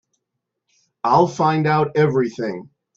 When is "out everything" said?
1.67-2.71